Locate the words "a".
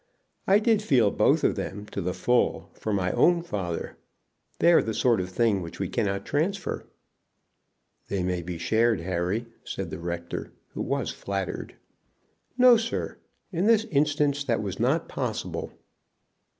4.79-4.93, 5.27-5.29